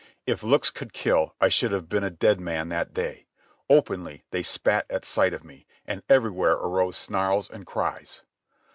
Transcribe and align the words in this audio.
If 0.25 0.41
looks 0.41 0.71
could 0.71 0.93
kill 0.93 1.35
I 1.39 1.49
should 1.49 1.71
have 1.71 1.87
been 1.87 2.03
a 2.03 2.09
dead 2.09 2.41
man 2.41 2.69
that 2.69 2.91
day. 2.91 3.27
Openly 3.69 4.23
they 4.31 4.41
spat 4.41 4.87
at 4.89 5.05
sight 5.05 5.31
of 5.31 5.43
me, 5.43 5.67
and, 5.85 6.01
everywhere 6.09 6.53
arose 6.53 6.97
snarls 6.97 7.47
and 7.47 7.67
cries. 7.67 8.23